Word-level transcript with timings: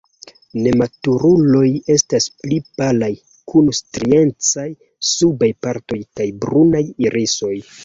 Nematuruloj 0.67 1.65
estas 1.95 2.29
pli 2.45 2.57
palaj, 2.79 3.11
kun 3.53 3.71
striecaj 3.81 4.67
subaj 5.13 5.53
partoj 5.67 6.03
kaj 6.19 6.31
brunaj 6.43 6.85
irisoj. 7.07 7.57